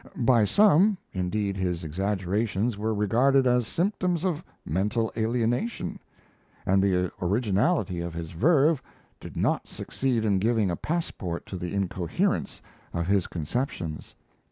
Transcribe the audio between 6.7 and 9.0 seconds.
the originality of his verve